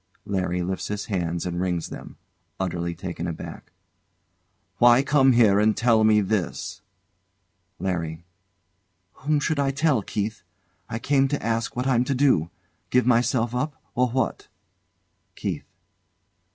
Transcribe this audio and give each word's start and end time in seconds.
LARRY 0.25 0.63
lifts 0.63 0.87
his 0.87 1.05
hands 1.13 1.45
and 1.45 1.61
wrings 1.61 1.89
them. 1.89 2.17
[Utterly 2.59 2.95
taken 2.95 3.27
aback] 3.27 3.71
Why 4.79 5.03
come 5.03 5.33
here 5.33 5.59
and 5.59 5.77
tell 5.77 6.03
me 6.03 6.21
this? 6.21 6.81
LARRY. 7.77 8.23
Whom 9.13 9.39
should 9.39 9.59
I 9.59 9.69
tell, 9.69 10.01
Keith? 10.01 10.41
I 10.89 10.97
came 10.97 11.27
to 11.27 11.45
ask 11.45 11.75
what 11.75 11.85
I'm 11.85 12.03
to 12.05 12.15
do 12.15 12.49
give 12.89 13.05
myself 13.05 13.53
up, 13.53 13.75
or 13.93 14.09
what? 14.09 14.47
KEITH. 15.35 15.67